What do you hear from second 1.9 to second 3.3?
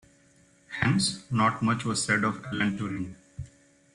said of Alan Turing.